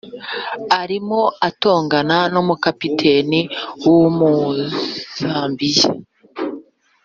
arimo 0.81 1.21
atongana 1.47 2.17
n' 2.33 2.39
umu 2.41 2.55
capitaine 2.63 3.39
w' 3.83 3.93
umuzambiya! 4.01 5.89